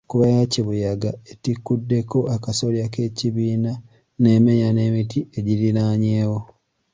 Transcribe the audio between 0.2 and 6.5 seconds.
eya kibuyaga etikkuddeko akasolya k'ekibiina n'emenya n'emiti egiriraanyeewo